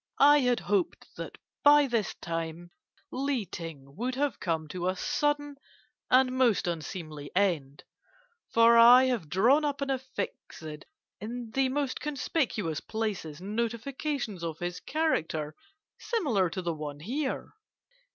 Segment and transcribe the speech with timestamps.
[0.17, 2.71] I had hoped that by this time
[3.11, 5.57] Li Ting would have come to a sudden
[6.09, 7.83] and most unseemly end;
[8.51, 10.63] for I have drawn up and affixed
[11.19, 15.55] in the most conspicuous places notifications of his character,
[15.99, 17.51] similar to the one here.